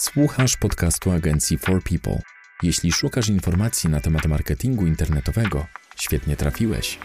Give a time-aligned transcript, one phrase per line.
[0.00, 2.22] Słuchasz podcastu agencji For People.
[2.62, 6.98] Jeśli szukasz informacji na temat marketingu internetowego, świetnie trafiłeś.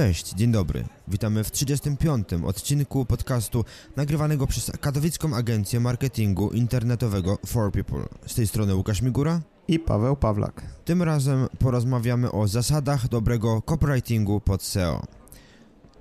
[0.00, 0.84] Cześć, dzień dobry.
[1.08, 2.28] Witamy w 35.
[2.46, 3.64] odcinku podcastu
[3.96, 8.04] nagrywanego przez katowicką agencję marketingu internetowego For People.
[8.26, 10.62] Z tej strony Łukasz Migura i Paweł Pawlak.
[10.84, 15.06] Tym razem porozmawiamy o zasadach dobrego copywritingu pod SEO.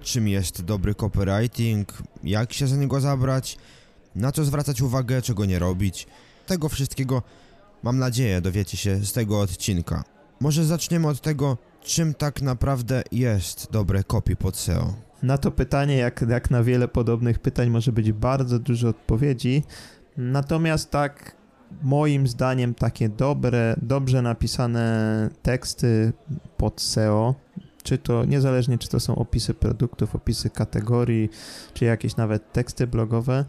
[0.01, 3.57] Czym jest dobry copywriting, jak się za niego zabrać,
[4.15, 6.07] na co zwracać uwagę, czego nie robić.
[6.45, 7.23] Tego wszystkiego,
[7.83, 10.03] mam nadzieję, dowiecie się z tego odcinka.
[10.39, 14.93] Może zaczniemy od tego, czym tak naprawdę jest dobre copy pod SEO?
[15.23, 19.63] Na to pytanie, jak, jak na wiele podobnych pytań, może być bardzo dużo odpowiedzi.
[20.17, 21.35] Natomiast tak,
[21.81, 26.13] moim zdaniem, takie dobre, dobrze napisane teksty
[26.57, 27.35] pod SEO,
[27.83, 31.29] czy to niezależnie, czy to są opisy produktów, opisy kategorii,
[31.73, 33.45] czy jakieś nawet teksty blogowe,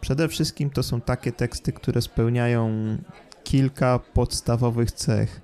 [0.00, 2.70] przede wszystkim to są takie teksty, które spełniają
[3.44, 5.40] kilka podstawowych cech.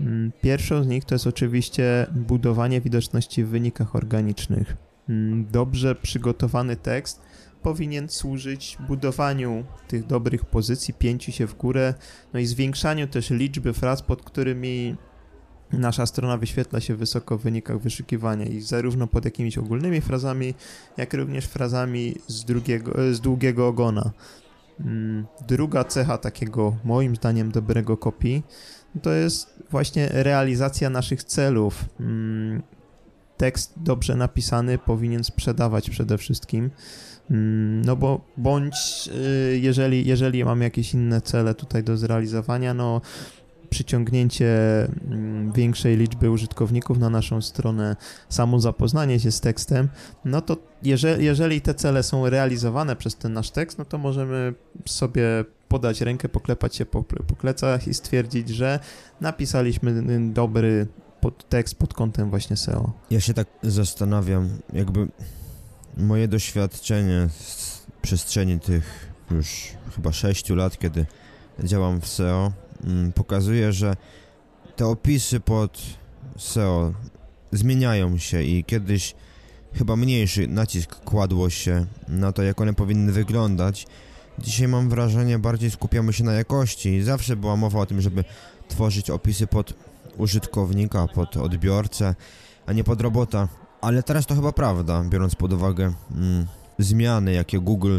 [0.00, 4.76] Mm, pierwszą z nich to jest oczywiście budowanie widoczności w wynikach organicznych.
[5.08, 7.20] Mm, dobrze przygotowany tekst
[7.62, 11.94] powinien służyć budowaniu tych dobrych pozycji, pięciu się w górę,
[12.32, 14.96] no i zwiększaniu też liczby fraz, pod którymi
[15.72, 20.54] nasza strona wyświetla się wysoko w wynikach wyszukiwania i zarówno pod jakimiś ogólnymi frazami,
[20.96, 24.10] jak również frazami z, drugiego, z długiego ogona.
[24.80, 28.42] Mm, druga cecha takiego, moim zdaniem, dobrego kopii
[29.02, 31.84] to jest właśnie realizacja naszych celów.
[32.00, 32.62] Mm,
[33.36, 36.70] tekst dobrze napisany powinien sprzedawać przede wszystkim.
[37.30, 39.08] Mm, no bo bądź
[39.52, 43.00] y, jeżeli, jeżeli mamy jakieś inne cele tutaj do zrealizowania, no
[43.70, 44.48] przyciągnięcie
[44.84, 47.96] mm, większej liczby użytkowników na naszą stronę,
[48.28, 49.88] samo zapoznanie się z tekstem,
[50.24, 54.54] no to jeżeli, jeżeli te cele są realizowane przez ten nasz tekst, no to możemy
[54.86, 58.80] sobie podać rękę, poklepać się po, po plecach i stwierdzić, że
[59.20, 60.02] napisaliśmy
[60.32, 60.86] dobry
[61.20, 62.92] pod tekst pod kątem właśnie SEO.
[63.10, 65.08] Ja się tak zastanawiam, jakby
[65.96, 71.06] moje doświadczenie z przestrzeni tych już chyba 6 lat, kiedy
[71.64, 72.52] działam w SEO,
[72.84, 73.96] mm, pokazuje, że
[74.76, 75.82] te opisy pod
[76.36, 76.92] SEO
[77.52, 79.14] zmieniają się i kiedyś
[79.72, 83.86] chyba mniejszy nacisk kładło się na to, jak one powinny wyglądać.
[84.38, 87.02] Dzisiaj mam wrażenie, bardziej skupiamy się na jakości.
[87.02, 88.24] Zawsze była mowa o tym, żeby
[88.68, 89.74] tworzyć opisy pod
[90.16, 92.14] użytkownika, pod odbiorcę,
[92.66, 93.48] a nie pod robota.
[93.80, 96.46] Ale teraz to chyba prawda, biorąc pod uwagę mm,
[96.78, 97.98] zmiany, jakie Google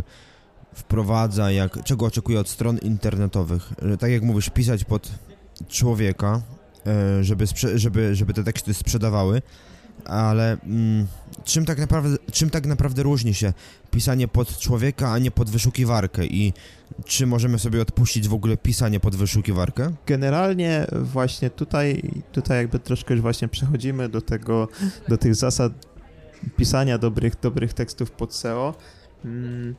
[0.74, 3.74] wprowadza, jak, czego oczekuje od stron internetowych.
[4.00, 5.12] Tak jak mówisz, pisać pod
[5.68, 6.42] człowieka,
[6.88, 7.46] e, żeby,
[7.76, 9.42] żeby, żeby te teksty sprzedawały,
[10.06, 11.08] ale mm,
[11.44, 13.54] czym, tak naprawdę, czym tak naprawdę różni się
[13.92, 16.54] pisanie pod człowieka, a nie pod wyszukiwarkę i
[17.06, 19.92] czy możemy sobie odpuścić w ogóle pisanie pod wyszukiwarkę?
[20.06, 22.02] Generalnie właśnie tutaj,
[22.32, 24.68] tutaj jakby troszkę już właśnie przechodzimy do tego,
[25.08, 25.74] do tych zasad
[26.58, 28.76] pisania dobrych, dobrych tekstów pod SEO.
[29.26, 29.76] Mm,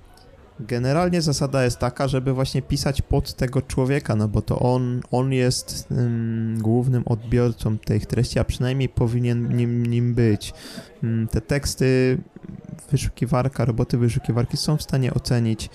[0.61, 5.33] Generalnie zasada jest taka, żeby właśnie pisać pod tego człowieka, no bo to on, on
[5.33, 5.89] jest
[6.59, 10.55] głównym odbiorcą tej treści, a przynajmniej powinien nim, nim być.
[11.31, 12.19] Te teksty
[12.91, 15.71] wyszukiwarka, roboty wyszukiwarki są w stanie ocenić,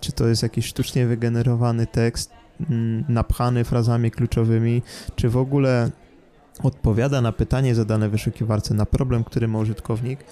[0.00, 2.30] czy to jest jakiś sztucznie wygenerowany tekst,
[3.08, 4.82] napchany frazami kluczowymi,
[5.16, 5.90] czy w ogóle
[6.62, 10.24] odpowiada na pytanie zadane wyszukiwarce, na problem, który ma użytkownik,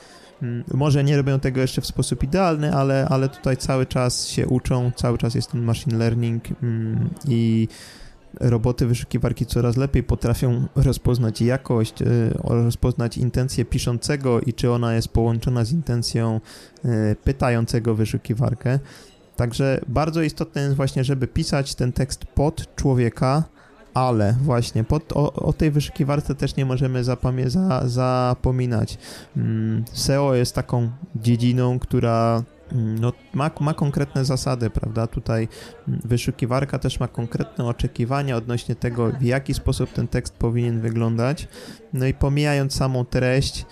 [0.74, 4.92] może nie robią tego jeszcze w sposób idealny, ale, ale tutaj cały czas się uczą,
[4.96, 7.68] cały czas jest ten machine learning mm, i
[8.40, 12.06] roboty wyszukiwarki coraz lepiej potrafią rozpoznać jakość, y,
[12.44, 16.40] rozpoznać intencję piszącego i czy ona jest połączona z intencją
[16.84, 18.78] y, pytającego wyszukiwarkę.
[19.36, 23.44] Także bardzo istotne jest właśnie, żeby pisać ten tekst pod człowieka,
[23.94, 28.98] ale właśnie pod, o, o, tej wyszukiwarce też nie możemy zapamię- za, zapominać.
[29.36, 32.42] Mm, SEO jest taką dziedziną, która
[32.72, 35.06] mm, no, ma, ma konkretne zasady, prawda?
[35.06, 35.48] Tutaj
[35.88, 41.48] mm, wyszukiwarka też ma konkretne oczekiwania odnośnie tego, w jaki sposób ten tekst powinien wyglądać.
[41.92, 43.66] No i pomijając samą treść,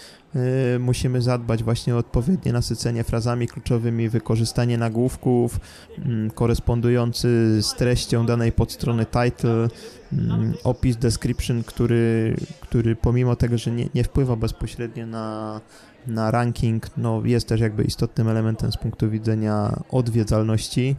[0.80, 5.60] musimy zadbać właśnie o odpowiednie nasycenie frazami kluczowymi, wykorzystanie nagłówków
[5.98, 9.68] yy, korespondujący z treścią danej podstrony title,
[10.12, 15.60] Mm, opis, description, który, który pomimo tego, że nie, nie wpływa bezpośrednio na,
[16.06, 20.96] na ranking, no jest też jakby istotnym elementem z punktu widzenia odwiedzalności.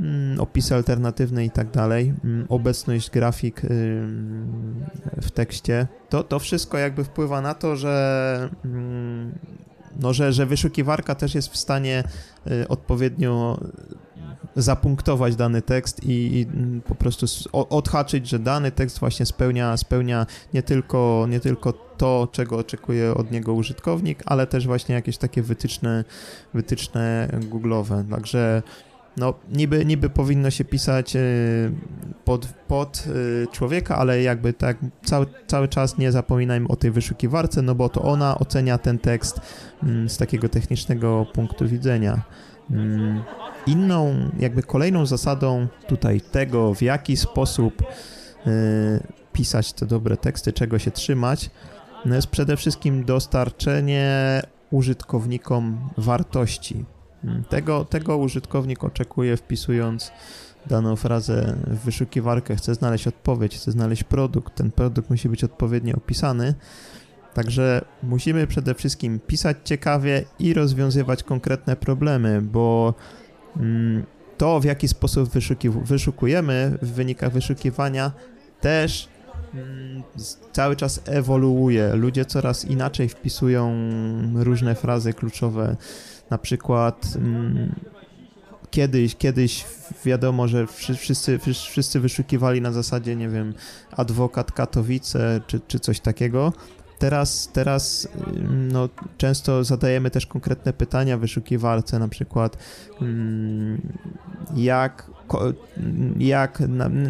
[0.00, 3.62] Mm, opisy alternatywne i tak dalej, mm, obecność grafik
[5.22, 9.32] w tekście, to, to wszystko jakby wpływa na to, że mm,
[10.00, 12.04] no, że, że wyszukiwarka też jest w stanie
[12.46, 13.60] y, odpowiednio
[14.56, 16.46] zapunktować dany tekst i, i
[16.80, 22.56] po prostu odhaczyć, że dany tekst właśnie spełnia, spełnia nie, tylko, nie tylko to, czego
[22.56, 26.04] oczekuje od niego użytkownik, ale też właśnie jakieś takie wytyczne,
[26.54, 28.10] wytyczne Google'owe.
[28.10, 28.62] Także
[29.16, 31.72] no, niby, niby powinno się pisać y,
[32.24, 37.62] pod, pod y, człowieka, ale jakby tak cały, cały czas nie zapominajmy o tej wyszukiwarce,
[37.62, 39.40] no bo to ona ocenia ten tekst
[39.82, 42.22] mm, z takiego technicznego punktu widzenia.
[42.70, 43.22] Mm,
[43.66, 47.86] inną, jakby kolejną zasadą tutaj tego, w jaki sposób y,
[49.32, 51.50] pisać te dobre teksty, czego się trzymać,
[52.04, 56.84] no jest przede wszystkim dostarczenie użytkownikom wartości.
[57.26, 60.12] Mm, tego, tego użytkownik oczekuje wpisując
[60.66, 65.96] daną frazę w wyszukiwarkę, chce znaleźć odpowiedź, chce znaleźć produkt, ten produkt musi być odpowiednio
[65.96, 66.54] opisany.
[67.34, 72.94] Także musimy przede wszystkim pisać ciekawie i rozwiązywać konkretne problemy, bo
[73.56, 74.04] mm,
[74.38, 75.30] to, w jaki sposób
[75.84, 78.12] wyszukujemy w wynikach wyszukiwania,
[78.60, 79.08] też
[79.54, 80.02] mm,
[80.52, 81.94] cały czas ewoluuje.
[81.94, 83.72] Ludzie coraz inaczej wpisują
[84.34, 85.76] różne frazy kluczowe.
[86.30, 87.74] Na przykład mm,
[88.70, 89.64] kiedyś, kiedyś
[90.04, 93.54] wiadomo, że wszyscy, wszyscy wyszukiwali na zasadzie, nie wiem,
[93.90, 96.52] adwokat Katowice czy, czy coś takiego.
[96.98, 98.08] Teraz, teraz
[98.72, 98.88] no,
[99.18, 102.56] często zadajemy też konkretne pytania wyszukiwarce, na przykład
[103.00, 103.80] mm,
[104.54, 105.10] jak,
[106.18, 106.62] jak,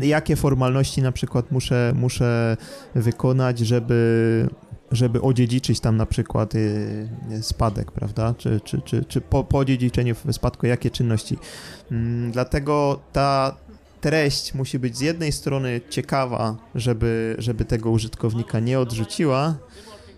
[0.02, 2.56] jakie formalności na przykład muszę, muszę
[2.94, 4.48] wykonać, żeby
[4.92, 7.08] żeby odziedziczyć tam na przykład y,
[7.40, 8.34] spadek, prawda?
[8.38, 11.38] Czy, czy, czy, czy po, po odziedziczeniu spadku jakie czynności.
[11.90, 13.56] Mm, dlatego ta
[14.00, 19.54] treść musi być z jednej strony ciekawa, żeby, żeby tego użytkownika nie odrzuciła,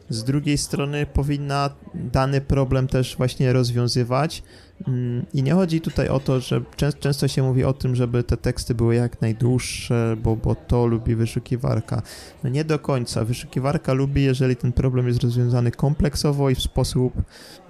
[0.09, 4.43] z drugiej strony powinna dany problem też właśnie rozwiązywać.
[4.89, 6.63] Mm, I nie chodzi tutaj o to, że
[7.01, 11.15] często się mówi o tym, żeby te teksty były jak najdłuższe, bo, bo to lubi
[11.15, 12.03] wyszukiwarka.
[12.45, 13.25] No nie do końca.
[13.25, 17.13] Wyszukiwarka lubi, jeżeli ten problem jest rozwiązany kompleksowo i w sposób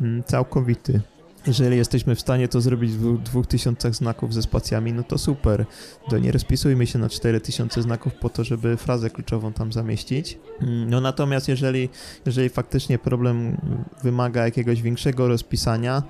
[0.00, 1.00] mm, całkowity.
[1.46, 5.66] Jeżeli jesteśmy w stanie to zrobić w 2000 znaków ze spacjami, no to super.
[6.10, 10.38] To nie rozpisujmy się na 4000 znaków po to, żeby frazę kluczową tam zamieścić.
[10.62, 11.88] Mm, no natomiast jeżeli,
[12.26, 13.56] jeżeli faktycznie problem
[14.02, 16.02] wymaga jakiegoś większego rozpisania,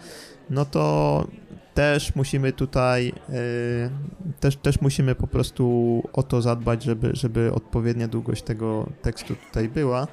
[0.50, 1.26] no to
[1.74, 8.08] też musimy tutaj, yy, też, też musimy po prostu o to zadbać, żeby, żeby odpowiednia
[8.08, 10.06] długość tego tekstu tutaj była.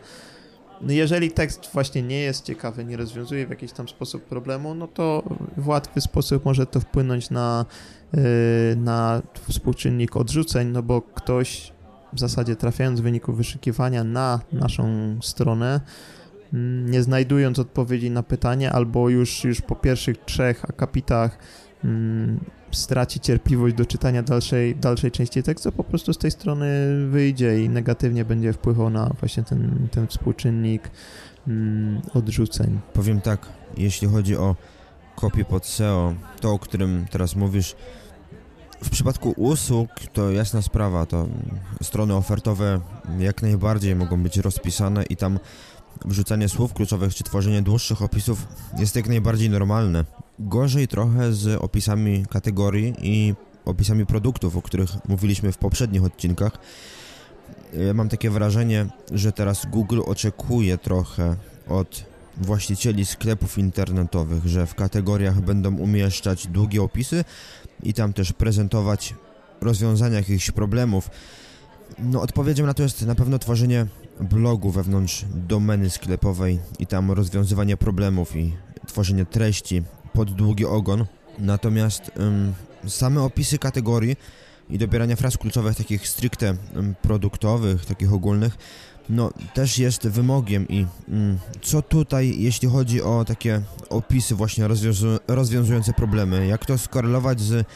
[0.81, 4.87] No jeżeli tekst właśnie nie jest ciekawy, nie rozwiązuje w jakiś tam sposób problemu, no
[4.87, 5.23] to
[5.57, 7.65] w łatwy sposób może to wpłynąć na,
[8.13, 8.21] yy,
[8.75, 11.73] na współczynnik odrzuceń, no bo ktoś
[12.13, 15.81] w zasadzie trafiając w wyniku wyszukiwania na naszą stronę,
[16.53, 21.37] mm, nie znajdując odpowiedzi na pytanie, albo już, już po pierwszych trzech akapitach
[21.83, 22.39] mm,
[22.75, 26.67] straci cierpliwość do czytania dalszej, dalszej części tekstu, po prostu z tej strony
[27.09, 30.91] wyjdzie i negatywnie będzie wpływał na właśnie ten, ten współczynnik
[31.47, 32.79] mm, odrzuceń.
[32.93, 34.55] Powiem tak, jeśli chodzi o
[35.15, 37.75] kopię pod SEO, to o którym teraz mówisz,
[38.83, 41.27] w przypadku usług to jasna sprawa, to
[41.83, 42.79] strony ofertowe
[43.19, 45.39] jak najbardziej mogą być rozpisane i tam
[46.05, 48.47] wrzucanie słów kluczowych czy tworzenie dłuższych opisów
[48.77, 50.05] jest jak najbardziej normalne.
[50.39, 53.33] Gorzej trochę z opisami kategorii i
[53.65, 56.51] opisami produktów, o których mówiliśmy w poprzednich odcinkach.
[57.87, 61.35] Ja mam takie wrażenie, że teraz Google oczekuje trochę
[61.67, 62.05] od
[62.37, 67.23] właścicieli sklepów internetowych, że w kategoriach będą umieszczać długie opisy
[67.83, 69.15] i tam też prezentować
[69.61, 71.09] rozwiązania jakichś problemów.
[71.99, 73.85] No, odpowiedzią na to jest na pewno tworzenie
[74.19, 78.53] blogu wewnątrz domeny sklepowej i tam rozwiązywanie problemów i
[78.87, 79.83] tworzenie treści
[80.15, 81.05] pod długi ogon.
[81.39, 82.53] Natomiast um,
[82.87, 84.15] same opisy kategorii
[84.69, 88.57] i dobierania fraz kluczowych takich stricte um, produktowych, takich ogólnych,
[89.09, 95.07] no też jest wymogiem i um, co tutaj, jeśli chodzi o takie opisy właśnie rozwiązu
[95.27, 97.67] rozwiązujące problemy, jak to skorelować z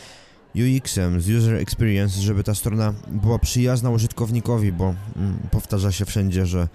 [0.56, 6.46] UX-em, z User Experience, żeby ta strona była przyjazna użytkownikowi, bo mm, powtarza się wszędzie,
[6.46, 6.68] że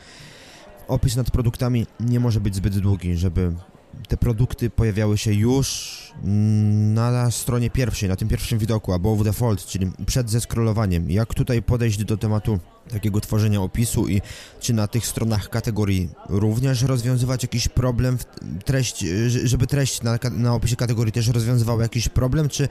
[0.89, 3.53] opis nad produktami nie może być zbyt długi, żeby
[4.09, 5.99] te produkty pojawiały się już
[6.95, 11.11] na stronie pierwszej, na tym pierwszym widoku, above default, czyli przed zeskrolowaniem.
[11.11, 12.59] Jak tutaj podejść do tematu
[12.91, 14.21] takiego tworzenia opisu i
[14.61, 18.19] czy na tych stronach kategorii również rozwiązywać jakiś problem,
[18.65, 19.05] treść,
[19.45, 22.69] żeby treść na, na opisie kategorii też rozwiązywała jakiś problem, czy,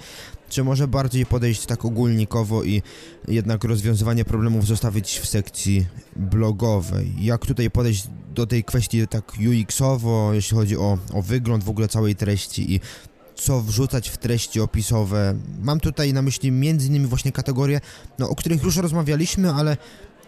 [0.49, 2.81] czy może bardziej podejść tak ogólnikowo i
[3.27, 7.13] jednak rozwiązywanie problemów zostawić w sekcji blogowej?
[7.19, 11.87] Jak tutaj podejść do tej kwestii tak UX-owo, jeśli chodzi o, o wygląd w ogóle
[11.87, 12.79] całej treści i
[13.35, 15.35] co wrzucać w treści opisowe.
[15.61, 17.81] Mam tutaj na myśli między innymi właśnie kategorie,
[18.19, 19.77] no, o których już rozmawialiśmy, ale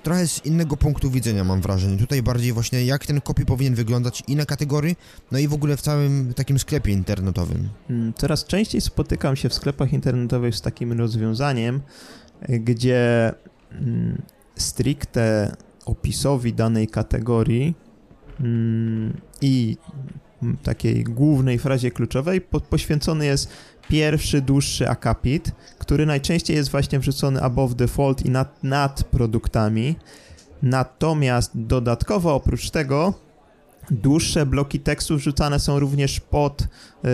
[0.03, 1.97] trochę z innego punktu widzenia mam wrażenie.
[1.97, 4.95] Tutaj bardziej właśnie jak ten kopii powinien wyglądać i na kategorii,
[5.31, 7.69] no i w ogóle w całym takim sklepie internetowym.
[7.89, 11.81] Mm, coraz częściej spotykam się w sklepach internetowych z takim rozwiązaniem,
[12.49, 13.33] gdzie
[13.71, 14.21] mm,
[14.55, 17.75] stricte opisowi danej kategorii
[19.41, 19.77] i
[20.63, 22.41] takiej głównej frazie kluczowej.
[22.41, 23.49] Po, poświęcony jest
[23.89, 29.95] pierwszy dłuższy akapit, który najczęściej jest właśnie wrzucony above default i nad, nad produktami.
[30.61, 33.13] Natomiast dodatkowo oprócz tego
[33.91, 36.61] dłuższe bloki tekstu wrzucane są również pod,
[37.03, 37.09] yy,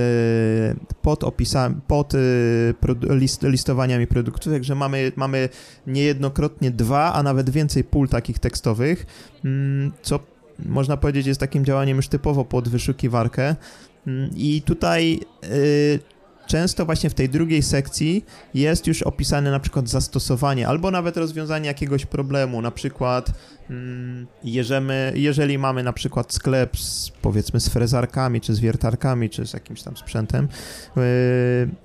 [1.01, 2.75] pod opisami, pod yy,
[3.09, 5.49] list, listowaniami produktów, także mamy, mamy
[5.87, 9.05] niejednokrotnie dwa, a nawet więcej pól takich tekstowych,
[9.43, 9.51] yy,
[10.01, 10.19] co
[10.65, 13.55] można powiedzieć jest takim działaniem już typowo pod wyszukiwarkę.
[14.07, 15.99] Mm, I tutaj y,
[16.47, 21.67] często właśnie w tej drugiej sekcji jest już opisane na przykład zastosowanie albo nawet rozwiązanie
[21.67, 23.31] jakiegoś problemu, na przykład
[23.69, 29.47] mm, jeżeli, jeżeli mamy na przykład sklep z, powiedzmy z frezarkami, czy z wiertarkami, czy
[29.47, 30.47] z jakimś tam sprzętem,
[30.97, 31.01] y,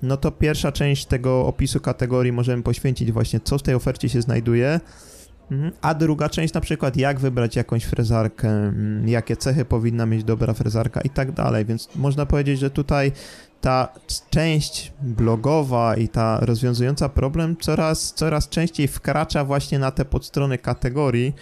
[0.01, 4.21] no to pierwsza część tego opisu kategorii możemy poświęcić właśnie co w tej ofercie się
[4.21, 4.79] znajduje.
[5.81, 10.53] A druga część na przykład, jak wybrać jakąś frezarkę, mm, jakie cechy powinna mieć dobra
[10.53, 13.11] frezarka i tak dalej, więc można powiedzieć, że tutaj
[13.61, 13.87] ta
[14.29, 21.33] część blogowa i ta rozwiązująca problem coraz, coraz częściej wkracza właśnie na te podstrony kategorii,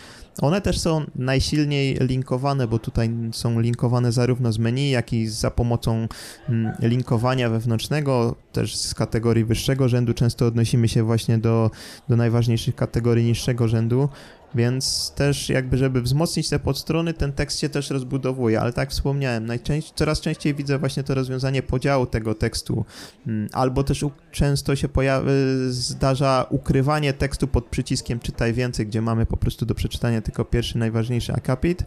[0.41, 5.51] one też są najsilniej linkowane, bo tutaj są linkowane zarówno z menu, jak i za
[5.51, 6.07] pomocą
[6.49, 10.13] mm, linkowania wewnętrznego, też z kategorii wyższego rzędu.
[10.13, 11.71] Często odnosimy się właśnie do,
[12.09, 14.09] do najważniejszych kategorii niższego rzędu.
[14.55, 19.45] Więc też jakby, żeby wzmocnić te podstrony, ten tekst się też rozbudowuje, ale tak wspomniałem,
[19.45, 22.85] najczęściej, coraz częściej widzę właśnie to rozwiązanie podziału tego tekstu,
[23.27, 25.31] mm, albo też często się pojawia,
[25.67, 30.77] zdarza ukrywanie tekstu pod przyciskiem czytaj więcej, gdzie mamy po prostu do przeczytania tylko pierwszy,
[30.77, 31.83] najważniejszy akapit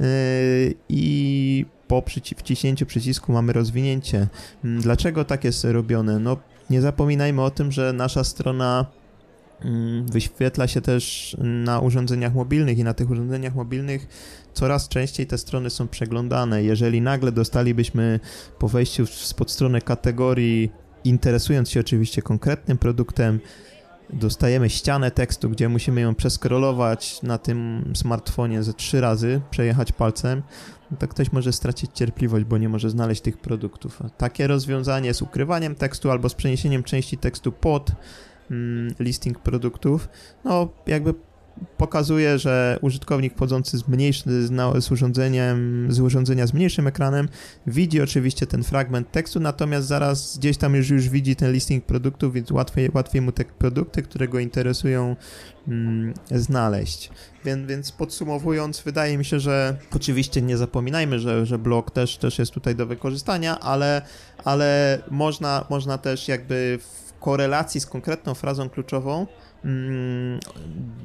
[0.00, 0.06] yy,
[0.88, 2.02] i po
[2.36, 4.26] wciśnięciu przycisku mamy rozwinięcie.
[4.64, 6.18] Mm, dlaczego tak jest robione?
[6.18, 6.36] No
[6.70, 8.86] nie zapominajmy o tym, że nasza strona
[10.12, 14.06] wyświetla się też na urządzeniach mobilnych i na tych urządzeniach mobilnych
[14.54, 16.62] coraz częściej te strony są przeglądane.
[16.62, 18.20] Jeżeli nagle dostalibyśmy
[18.58, 20.70] po wejściu spod stronę kategorii,
[21.04, 23.40] interesując się oczywiście konkretnym produktem,
[24.12, 30.42] dostajemy ścianę tekstu, gdzie musimy ją przeskrolować na tym smartfonie ze trzy razy, przejechać palcem,
[30.98, 34.02] to ktoś może stracić cierpliwość, bo nie może znaleźć tych produktów.
[34.16, 38.29] Takie rozwiązanie z ukrywaniem tekstu albo z przeniesieniem części tekstu pod Mm,
[39.00, 40.08] listing produktów,
[40.44, 41.14] no jakby
[41.76, 47.28] pokazuje, że użytkownik wchodzący z, mniejszy, z, urządzeniem, z urządzenia z mniejszym ekranem
[47.66, 52.34] widzi oczywiście ten fragment tekstu, natomiast zaraz gdzieś tam już, już widzi ten listing produktów,
[52.34, 55.16] więc łatwiej, łatwiej mu te produkty, które go interesują,
[55.68, 57.10] mm, znaleźć.
[57.44, 62.38] Więc, więc podsumowując, wydaje mi się, że oczywiście nie zapominajmy, że, że blog też, też
[62.38, 64.02] jest tutaj do wykorzystania, ale,
[64.44, 69.26] ale można, można też jakby w korelacji z konkretną frazą kluczową
[69.64, 70.40] mm,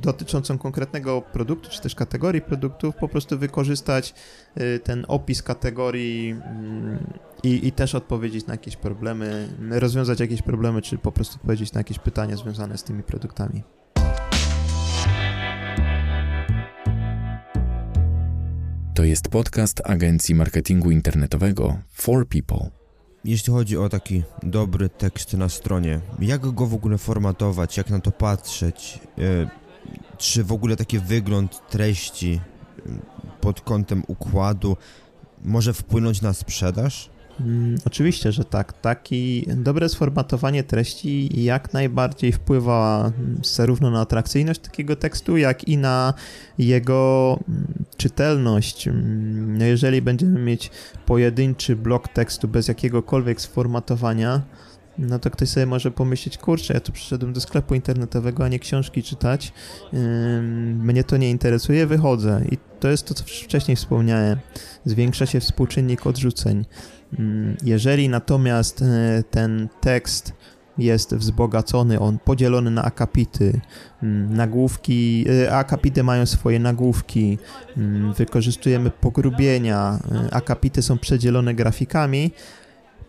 [0.02, 4.14] dotyczącą konkretnego produktu, czy też kategorii produktów, po prostu wykorzystać
[4.58, 10.98] y, ten opis kategorii mm, i, też odpowiedzieć na jakieś problemy, rozwiązać jakieś problemy, czy
[10.98, 13.64] po prostu odpowiedzieć na jakieś pytania związane z tymi produktami.
[18.96, 22.85] To jest podcast agencji marketingu internetowego For People
[23.26, 28.00] jeśli chodzi o taki dobry tekst na stronie, jak go w ogóle formatować, jak na
[28.00, 29.22] to patrzeć, e,
[30.18, 32.40] czy w ogóle taki wygląd treści
[32.80, 32.82] e,
[33.42, 34.78] pod kątem układu
[35.46, 37.10] może wpłynąć na sprzedaż?
[37.40, 38.74] Mm, oczywiście, że tak.
[38.74, 45.78] Taki dobre sformatowanie treści jak najbardziej wpływa mm, zarówno na atrakcyjność takiego tekstu, jak i
[45.78, 46.14] na
[46.58, 48.90] jego mm, czytelność.
[49.48, 50.72] No jeżeli będziemy mieć
[51.06, 54.42] pojedynczy blok tekstu bez jakiegokolwiek sformatowania,
[54.98, 58.60] no to ktoś sobie może pomyśleć, kurczę, ja tu przyszedłem do sklepu internetowego, a nie
[58.60, 59.54] książki czytać,
[60.74, 62.42] mnie to nie interesuje, wychodzę.
[62.52, 64.40] I to jest to, co wcześniej wspomniałem.
[64.86, 66.66] Zwiększa się współczynnik odrzuceń.
[67.64, 70.34] Jeżeli natomiast e, ten tekst
[70.78, 73.62] jest wzbogacony, on podzielony na akapity.
[74.30, 77.38] Nagłówki, e, akapity mają swoje nagłówki,
[78.18, 82.32] wykorzystujemy pogrubienia, e, akapity są przedzielone grafikami,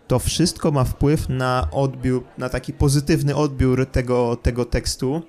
[0.07, 5.23] to wszystko ma wpływ na odbiór, na taki pozytywny odbiór tego, tego tekstu.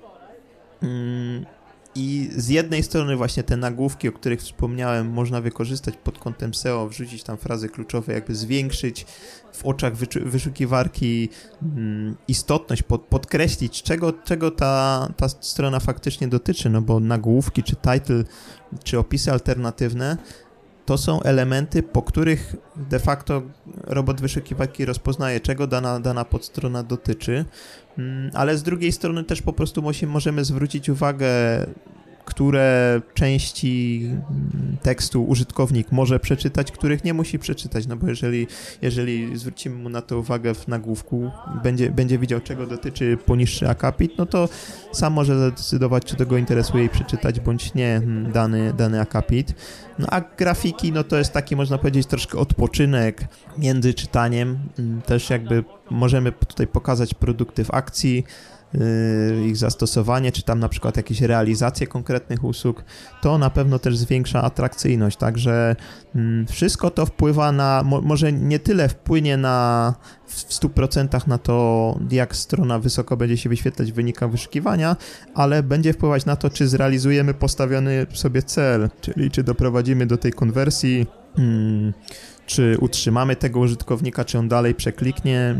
[0.82, 1.46] Mm,
[1.94, 6.88] I z jednej strony właśnie te nagłówki, o których wspomniałem, można wykorzystać pod kątem SEO,
[6.88, 9.06] wrzucić tam frazy kluczowe, jakby zwiększyć
[9.52, 11.28] w oczach wyszukiwarki
[11.62, 17.76] mm, istotność, pod, podkreślić, czego, czego ta, ta strona faktycznie dotyczy, no bo nagłówki, czy
[17.76, 18.24] title,
[18.84, 20.16] czy opisy alternatywne
[20.88, 23.42] to są elementy, po których de facto
[23.84, 27.44] robot wyszukiwarki rozpoznaje, czego dana, dana podstrona dotyczy,
[27.98, 31.26] mm, ale z drugiej strony też po prostu możemy zwrócić uwagę
[32.28, 34.02] które części
[34.82, 38.46] tekstu użytkownik może przeczytać, których nie musi przeczytać, no bo jeżeli,
[38.82, 41.30] jeżeli zwrócimy mu na to uwagę w nagłówku,
[41.62, 44.48] będzie, będzie widział, czego dotyczy poniższy akapit, no to
[44.92, 49.54] sam może zadecydować, czy to go interesuje i przeczytać, bądź nie mm, dany, dany akapit.
[49.98, 53.24] No a grafiki, no to jest taki, można powiedzieć, troszkę odpoczynek
[53.58, 54.58] między czytaniem.
[54.78, 58.24] Mm, też jakby możemy tutaj pokazać produkty w akcji,
[59.46, 62.84] ich zastosowanie, czy tam na przykład jakieś realizacje konkretnych usług,
[63.22, 65.16] to na pewno też zwiększa atrakcyjność.
[65.16, 65.76] Także
[66.14, 69.94] mm, wszystko to wpływa na, może nie tyle wpłynie na
[70.26, 74.96] w 100% na to, jak strona wysoko będzie się wyświetlać w wynikach wyszukiwania,
[75.34, 80.32] ale będzie wpływać na to, czy zrealizujemy postawiony sobie cel, czyli czy doprowadzimy do tej
[80.32, 81.06] konwersji.
[81.38, 81.92] Hmm,
[82.46, 85.54] czy utrzymamy tego użytkownika, czy on dalej przekliknie,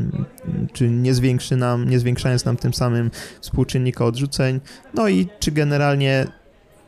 [0.73, 4.61] czy nie zwiększy nam, nie zwiększając nam tym samym współczynnika odrzuceń,
[4.95, 6.27] no i czy generalnie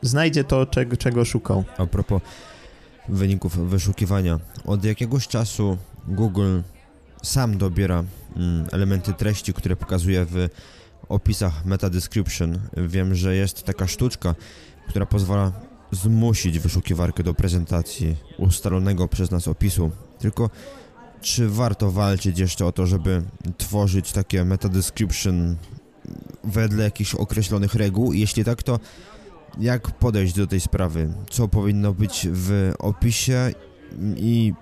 [0.03, 1.65] znajdzie to, czego, czego szukał.
[1.79, 2.23] A propos
[3.09, 5.77] wyników wyszukiwania, od jakiegoś czasu
[6.09, 6.61] Google
[7.23, 8.05] sam dobiera
[8.37, 10.49] mm, elementy treści, które pokazuje w
[11.09, 12.59] opisach meta description.
[12.77, 14.35] Wiem, że jest taka sztuczka,
[14.89, 15.53] która pozwala
[15.93, 20.51] zmusić wyszukiwarkę do prezentacji ustalonego przez nas opisu, tylko
[21.21, 23.23] czy warto walczyć jeszcze o to, żeby
[23.59, 25.57] tworzyć takie meta description
[26.45, 28.13] wedle jakichś określonych reguł?
[28.13, 28.81] Jeśli tak, to
[29.59, 31.13] jak podejść do tej sprawy?
[31.31, 33.51] Co powinno być w opisie
[34.17, 34.55] i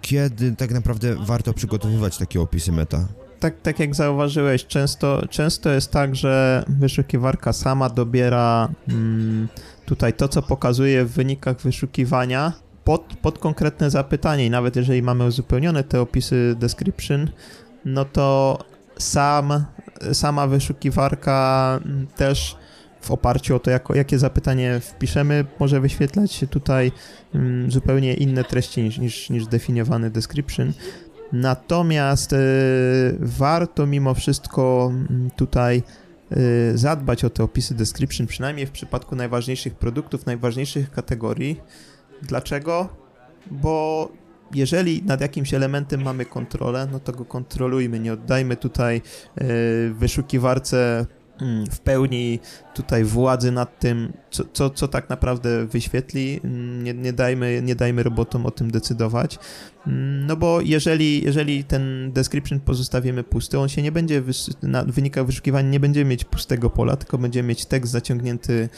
[0.00, 3.08] kiedy tak naprawdę warto przygotowywać takie opisy meta?
[3.40, 9.48] Tak, tak jak zauważyłeś, często, często jest tak, że wyszukiwarka sama dobiera mm,
[9.88, 12.52] tutaj to, co pokazuje w wynikach wyszukiwania
[12.84, 17.30] pod, pod konkretne zapytanie i nawet jeżeli mamy uzupełnione te opisy description,
[17.84, 18.58] no to
[18.98, 19.64] sam,
[20.12, 21.80] sama wyszukiwarka
[22.16, 22.56] też
[23.00, 26.92] w oparciu o to, jako, jakie zapytanie wpiszemy, może wyświetlać tutaj
[27.34, 30.72] mm, zupełnie inne treści niż, niż, niż definiowany description.
[31.32, 32.36] Natomiast y,
[33.20, 35.82] warto mimo wszystko mm, tutaj
[36.74, 41.60] zadbać o te opisy description, przynajmniej w przypadku najważniejszych produktów, najważniejszych kategorii.
[42.22, 42.88] Dlaczego?
[43.50, 44.08] Bo
[44.54, 49.02] jeżeli nad jakimś elementem mamy kontrolę, no to go kontrolujmy, nie oddajmy tutaj
[49.42, 51.06] y, wyszukiwarce
[51.70, 52.40] w pełni
[52.74, 56.40] tutaj władzy nad tym, co, co, co tak naprawdę wyświetli.
[56.44, 59.38] Mm, nie, nie, dajmy, nie dajmy robotom o tym decydować.
[59.86, 64.22] Mm, no bo jeżeli, jeżeli ten description pozostawimy pusty, on się nie będzie,
[64.62, 68.68] na wynikach wyszukiwania nie będziemy mieć pustego pola, tylko będziemy mieć tekst zaciągnięty y,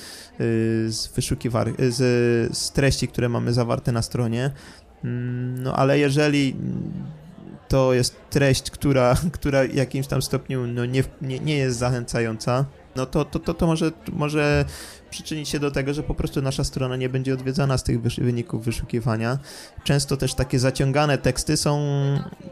[0.92, 4.50] z wyszukiwar z, z treści, które mamy zawarte na stronie.
[5.62, 6.56] No ale jeżeli
[7.70, 12.64] to jest treść, która, która w jakimś tam stopniu no, nie, nie, nie jest zachęcająca,
[12.96, 14.64] no to, to, to, to może, może
[15.10, 18.64] przyczynić się do tego, że po prostu nasza strona nie będzie odwiedzana z tych wyników
[18.64, 19.38] wyszukiwania.
[19.84, 21.80] Często też takie zaciągane teksty są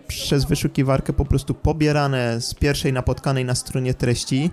[0.08, 4.50] przez wyszukiwarkę po prostu pobierane z pierwszej napotkanej na stronie treści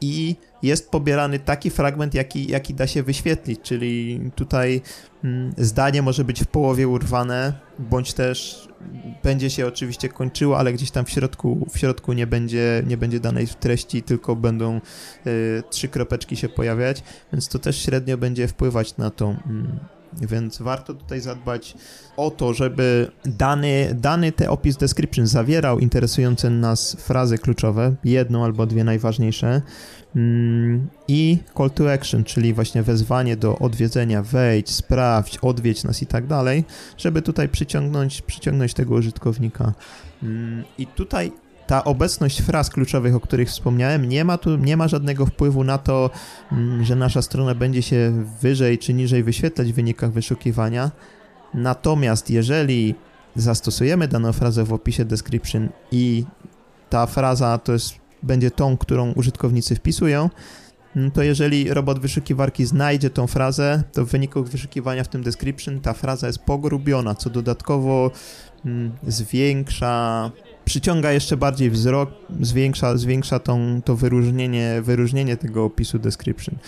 [0.00, 4.80] i jest pobierany taki fragment, jaki, jaki da się wyświetlić, czyli tutaj
[5.24, 8.68] mm, zdanie może być w połowie urwane, bądź też
[9.22, 13.20] będzie się oczywiście kończyło, ale gdzieś tam w środku, w środku nie, będzie, nie będzie
[13.20, 14.80] danej treści, tylko będą
[15.26, 19.36] y, trzy kropeczki się pojawiać, więc to też średnio będzie wpływać na to.
[19.46, 19.78] Mm,
[20.22, 21.74] więc warto tutaj zadbać
[22.16, 28.66] o to, żeby dany, dany te opis description zawierał interesujące nas frazy kluczowe, jedną albo
[28.66, 29.62] dwie najważniejsze,
[31.08, 36.26] i call to action, czyli właśnie wezwanie do odwiedzenia, wejdź, sprawdź, odwiedź nas i tak
[36.26, 36.64] dalej,
[36.98, 39.72] żeby tutaj przyciągnąć, przyciągnąć tego użytkownika.
[40.22, 41.32] Mm, I tutaj
[41.66, 45.78] ta obecność fraz kluczowych, o których wspomniałem, nie ma tu nie ma żadnego wpływu na
[45.78, 46.10] to,
[46.52, 50.90] mm, że nasza strona będzie się wyżej czy niżej wyświetlać w wynikach wyszukiwania.
[51.54, 52.94] Natomiast jeżeli
[53.34, 56.24] zastosujemy daną frazę w opisie description i
[56.90, 60.30] ta fraza to jest, będzie tą, którą użytkownicy wpisują,
[60.96, 65.80] mm, to jeżeli robot wyszukiwarki znajdzie tą frazę, to w wyniku wyszukiwania w tym description
[65.80, 68.10] ta fraza jest pogrubiona, co dodatkowo
[68.64, 70.30] mm, zwiększa,
[70.64, 76.58] przyciąga jeszcze bardziej wzrok, zwiększa, zwiększa tą, to wyróżnienie, wyróżnienie tego opisu description.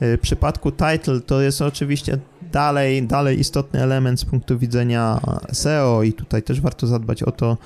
[0.00, 2.18] W przypadku title to jest oczywiście
[2.52, 5.20] dalej, dalej istotny element z punktu widzenia
[5.52, 7.56] SEO i tutaj też warto zadbać o to,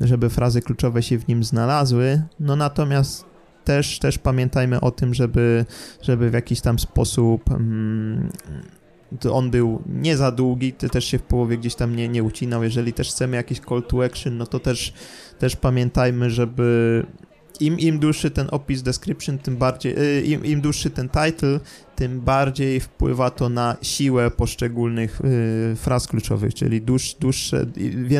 [0.00, 2.22] żeby frazy kluczowe się w nim znalazły.
[2.40, 3.24] No natomiast
[3.64, 5.64] też, też pamiętajmy o tym, żeby,
[6.02, 8.28] żeby w jakiś tam sposób um,
[9.30, 12.62] on był nie za długi, to też się w połowie gdzieś tam nie, nie ucinał.
[12.62, 14.92] Jeżeli też chcemy jakiś call to action, no to też,
[15.38, 17.06] też pamiętajmy, żeby
[17.60, 21.60] im, im dłuższy ten opis, description, tym bardziej, y, im, im dłuższy ten title,
[21.96, 27.66] tym bardziej wpływa to na siłę poszczególnych y, fraz kluczowych, czyli dłuż, dłuższe,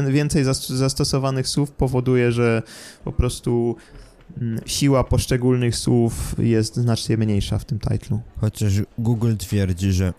[0.08, 2.62] więcej zastosowanych słów powoduje, że
[3.04, 3.76] po prostu
[4.40, 8.20] mm, siła poszczególnych słów jest znacznie mniejsza w tym titlu.
[8.40, 10.12] Chociaż Google twierdzi, że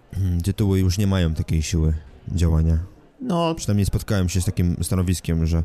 [0.44, 1.94] tytuły już nie mają takiej siły
[2.28, 2.99] działania.
[3.22, 5.64] No, przynajmniej spotkałem się z takim stanowiskiem, że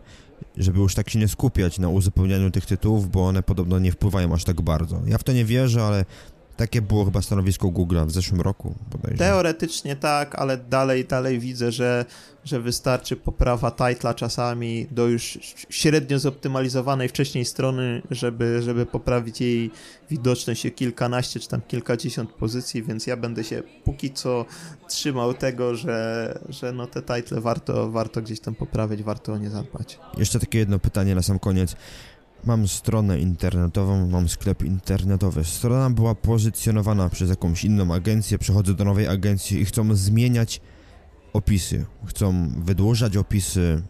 [0.57, 4.35] żeby już tak się nie skupiać na uzupełnianiu tych tytułów, bo one podobno nie wpływają
[4.35, 5.01] aż tak bardzo.
[5.07, 6.05] Ja w to nie wierzę, ale
[6.57, 8.75] takie było chyba stanowisko Google'a w zeszłym roku.
[8.91, 9.19] Bodajże.
[9.19, 12.05] Teoretycznie tak, ale dalej, dalej widzę, że
[12.45, 15.39] że wystarczy poprawa titla czasami do już
[15.69, 19.71] średnio zoptymalizowanej wcześniej strony, żeby, żeby poprawić jej
[20.11, 24.45] widoczność o kilkanaście czy tam kilkadziesiąt pozycji, więc ja będę się póki co
[24.89, 29.51] trzymał tego, że, że no te title warto, warto gdzieś tam poprawić, warto o nie
[29.51, 29.99] zadbać.
[30.17, 31.77] Jeszcze takie jedno pytanie na sam koniec.
[32.47, 35.45] Mam stronę internetową, mam sklep internetowy.
[35.45, 40.61] Strona była pozycjonowana przez jakąś inną agencję, przechodzę do nowej agencji i chcą zmieniać
[41.33, 43.83] opisy, chcą wydłużać opisy,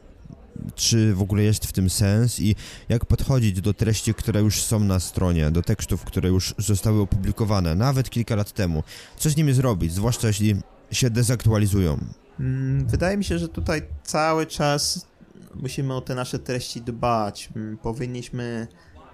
[0.75, 2.57] czy w ogóle jest w tym sens i
[2.89, 7.75] jak podchodzić do treści, które już są na stronie, do tekstów, które już zostały opublikowane,
[7.75, 8.83] nawet kilka lat temu.
[9.17, 10.57] Co z nimi zrobić, zwłaszcza jeśli
[10.91, 11.99] się dezaktualizują?
[12.41, 15.07] Mm, wydaje mi się, że tutaj cały czas
[15.55, 17.49] musimy o te nasze treści dbać.
[17.57, 18.67] Mm, powinniśmy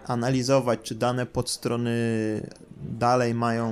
[0.07, 1.93] analizować, czy dane podstrony
[2.83, 3.69] dalej mają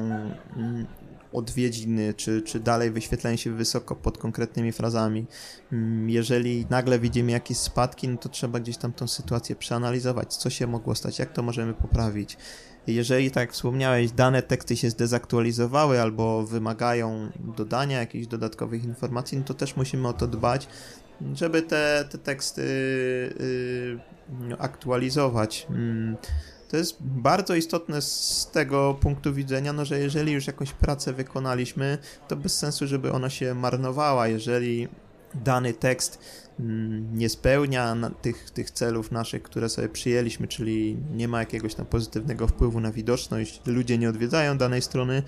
[0.57, 0.87] mm,
[1.33, 5.27] odwiedziny, czy, czy dalej wyświetlają się wysoko pod konkretnymi frazami.
[5.73, 10.51] Mm, jeżeli nagle widzimy jakieś spadki, no to trzeba gdzieś tam tą sytuację przeanalizować, co
[10.51, 12.37] się mogło stać, jak to możemy poprawić.
[12.87, 19.45] Jeżeli, tak jak wspomniałeś, dane teksty się zdezaktualizowały albo wymagają dodania jakichś dodatkowych informacji, no
[19.45, 20.69] to też musimy o to dbać,
[21.35, 22.63] żeby te, te teksty
[24.41, 25.67] yy, aktualizować.
[25.71, 26.17] Yy.
[26.69, 31.99] To jest bardzo istotne z tego punktu widzenia, no, że jeżeli już jakąś pracę wykonaliśmy,
[32.29, 34.29] to bez sensu, żeby ona się marnowała.
[34.29, 34.89] Jeżeli
[35.35, 36.19] dany tekst
[36.61, 41.87] mm, nie spełnia tych, tych celów naszych, które sobie przyjęliśmy, czyli nie ma jakiegoś tam
[41.87, 45.23] pozytywnego wpływu na widoczność, ludzie nie odwiedzają danej strony,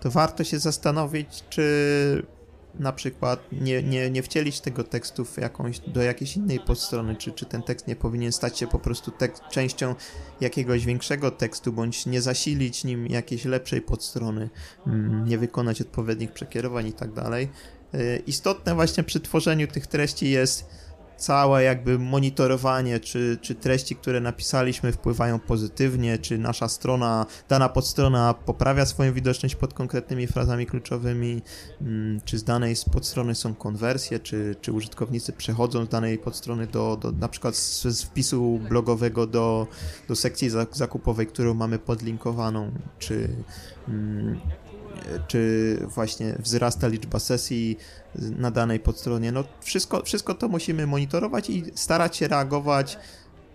[0.00, 2.26] to warto się zastanowić, czy
[2.74, 7.32] na przykład nie, nie, nie wcielić tego tekstu w jakąś, do jakiejś innej podstrony, czy,
[7.32, 9.12] czy ten tekst nie powinien stać się po prostu
[9.50, 9.94] częścią
[10.40, 14.50] jakiegoś większego tekstu, bądź nie zasilić nim jakiejś lepszej podstrony,
[14.86, 17.48] mm, nie wykonać odpowiednich przekierowań i tak dalej.
[17.94, 20.64] Y, istotne właśnie przy tworzeniu tych treści jest
[21.20, 28.34] całe jakby monitorowanie, czy, czy treści, które napisaliśmy wpływają pozytywnie, czy nasza strona, dana podstrona
[28.34, 31.42] poprawia swoją widoczność pod konkretnymi frazami kluczowymi,
[31.80, 36.96] mm, czy z danej podstrony są konwersje, czy, czy użytkownicy przechodzą z danej podstrony do,
[36.96, 39.66] do na przykład z, z wpisu blogowego do,
[40.08, 43.28] do sekcji zakupowej, którą mamy podlinkowaną, czy
[43.88, 44.40] mm,
[45.30, 47.76] czy właśnie wzrasta liczba sesji
[48.14, 49.32] na danej podstronie.
[49.32, 52.98] No wszystko, wszystko to musimy monitorować i starać się reagować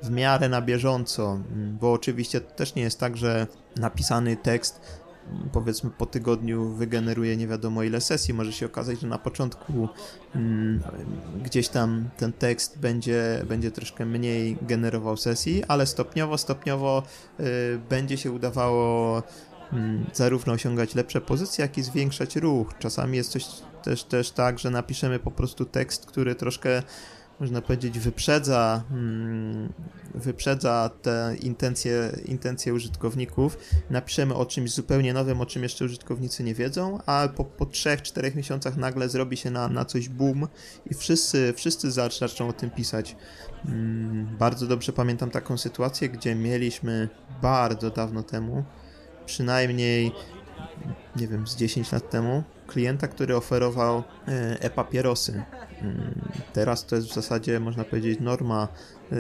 [0.03, 1.39] w miarę na bieżąco,
[1.81, 4.81] bo oczywiście też nie jest tak, że napisany tekst
[5.51, 8.33] powiedzmy po tygodniu wygeneruje nie wiadomo ile sesji.
[8.33, 9.89] Może się okazać, że na początku
[10.35, 10.81] mm,
[11.43, 17.03] gdzieś tam ten tekst będzie, będzie troszkę mniej generował sesji, ale stopniowo, stopniowo
[17.39, 17.43] y,
[17.89, 19.23] będzie się udawało
[20.13, 22.78] zarówno osiągać lepsze pozycje, jak i zwiększać ruch.
[22.80, 23.45] Czasami jest coś
[23.84, 26.82] też, też tak, że napiszemy po prostu tekst, który troszkę
[27.39, 29.73] można powiedzieć, wyprzedza, mm,
[30.15, 33.58] wyprzedza te intencje, intencje użytkowników.
[33.89, 38.36] Napiszemy o czymś zupełnie nowym, o czym jeszcze użytkownicy nie wiedzą, a po, po 3-4
[38.36, 40.47] miesiącach nagle zrobi się na, na coś boom
[40.91, 43.15] i wszyscy, wszyscy zaczną o tym pisać.
[43.65, 47.10] Mm, bardzo dobrze pamiętam taką sytuację, gdzie mieliśmy
[47.41, 48.63] bardzo dawno temu,
[49.25, 50.11] przynajmniej
[51.15, 55.43] nie wiem, z 10 lat temu, klienta, który oferował e, e-papierosy.
[55.81, 56.21] Mm,
[56.53, 58.67] teraz to jest w zasadzie, można powiedzieć, norma.
[59.11, 59.15] E,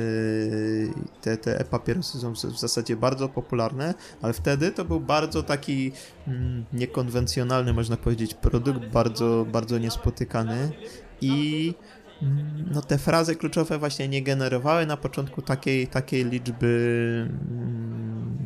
[1.21, 5.91] te, te e-papierosy są w zasadzie bardzo popularne, ale wtedy to był bardzo taki
[6.27, 10.71] mm, niekonwencjonalny, można powiedzieć, produkt, bardzo, bardzo niespotykany
[11.21, 11.73] i
[12.71, 17.29] no te frazy kluczowe właśnie nie generowały na początku takiej, takiej liczby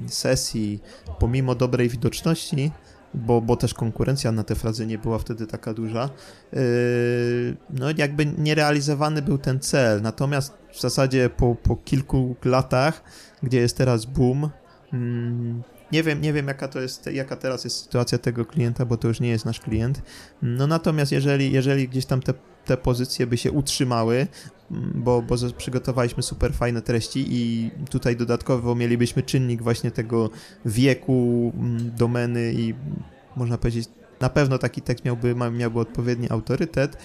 [0.07, 0.79] sesji,
[1.19, 2.71] pomimo dobrej widoczności,
[3.13, 6.09] bo, bo też konkurencja na te frazy nie była wtedy taka duża.
[6.53, 6.59] Yy,
[7.69, 13.03] no jakby nierealizowany był ten cel, natomiast w zasadzie po, po kilku latach,
[13.43, 14.49] gdzie jest teraz boom,
[14.93, 18.97] mm, nie wiem, nie wiem jaka to jest, jaka teraz jest sytuacja tego klienta, bo
[18.97, 20.01] to już nie jest nasz klient.
[20.41, 22.33] No natomiast jeżeli, jeżeli gdzieś tam te,
[22.65, 24.27] te pozycje by się utrzymały,
[24.71, 30.29] mm, bo, bo przygotowaliśmy super fajne treści i tutaj dodatkowo mielibyśmy czynnik właśnie tego
[30.65, 32.73] wieku mm, domeny i
[33.35, 36.97] można powiedzieć, na pewno taki tekst miałby, miałby odpowiedni autorytet,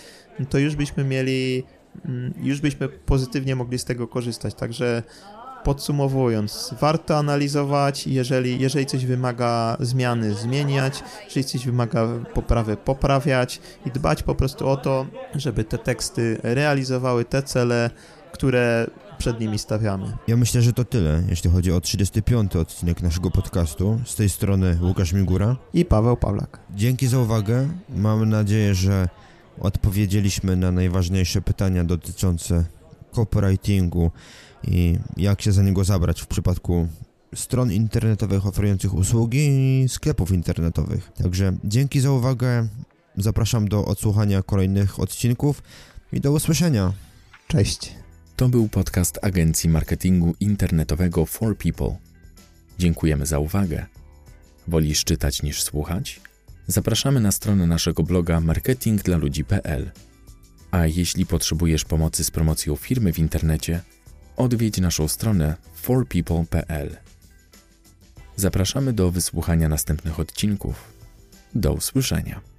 [0.50, 1.62] to już byśmy mieli,
[2.04, 4.54] mm, już byśmy pozytywnie mogli z tego korzystać.
[4.54, 5.02] Także
[5.64, 13.90] Podsumowując, warto analizować, jeżeli, jeżeli coś wymaga zmiany, zmieniać, jeżeli coś wymaga poprawy, poprawiać i
[13.90, 17.90] dbać po prostu o to, żeby te teksty realizowały te cele,
[18.32, 18.86] które
[19.18, 20.12] przed nimi stawiamy.
[20.28, 22.56] Ja myślę, że to tyle, jeśli chodzi o 35.
[22.56, 24.00] odcinek naszego podcastu.
[24.04, 26.58] Z tej strony Łukasz Migura i Paweł Pawlak.
[26.74, 27.68] Dzięki za uwagę.
[27.96, 29.08] Mam nadzieję, że
[29.60, 32.64] odpowiedzieliśmy na najważniejsze pytania dotyczące
[33.12, 34.10] copywritingu
[34.68, 36.88] i jak się za niego zabrać w przypadku
[37.34, 41.12] stron internetowych oferujących usługi i sklepów internetowych.
[41.12, 42.68] Także dzięki za uwagę.
[43.16, 45.62] Zapraszam do odsłuchania kolejnych odcinków
[46.12, 46.92] i do usłyszenia.
[47.48, 47.92] Cześć.
[48.36, 51.96] To był podcast agencji marketingu internetowego For People.
[52.78, 53.86] Dziękujemy za uwagę.
[54.68, 56.20] Wolisz czytać niż słuchać?
[56.66, 59.90] Zapraszamy na stronę naszego bloga marketingdlaludzi.pl.
[60.70, 63.80] A jeśli potrzebujesz pomocy z promocją firmy w internecie,
[64.36, 66.96] odwiedź naszą stronę forpeople.pl.
[68.36, 70.92] Zapraszamy do wysłuchania następnych odcinków.
[71.54, 72.53] Do usłyszenia.